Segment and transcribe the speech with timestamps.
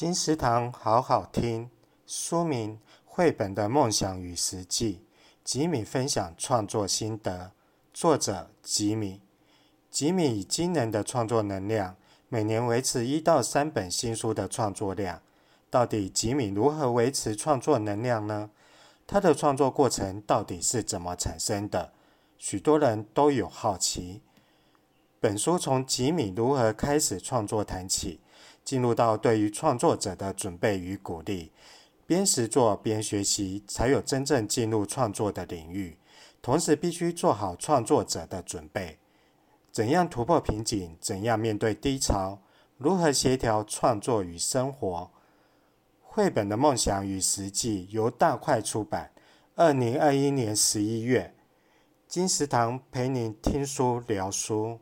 [0.00, 1.68] 金石堂好好听，
[2.06, 4.94] 书名《绘本的梦想与实际》，
[5.44, 7.52] 吉米分享创作心得。
[7.92, 9.20] 作者吉米，
[9.90, 11.96] 吉米以惊人的创作能量，
[12.30, 15.20] 每年维持一到三本新书的创作量。
[15.68, 18.48] 到底吉米如何维持创作能量呢？
[19.06, 21.92] 他的创作过程到底是怎么产生的？
[22.38, 24.22] 许多人都有好奇。
[25.20, 28.20] 本书从吉米如何开始创作谈起。
[28.64, 31.52] 进入到对于创作者的准备与鼓励，
[32.06, 35.96] 边实作边学习，才有真正进入创作的领域。
[36.42, 38.98] 同时，必须做好创作者的准备。
[39.70, 40.96] 怎样突破瓶颈？
[41.00, 42.40] 怎样面对低潮？
[42.78, 45.10] 如何协调创作与生活？
[46.02, 49.12] 绘本的梦想与实际由大块出版，
[49.54, 51.34] 二零二一年十一月。
[52.08, 54.80] 金石堂陪您听书聊书。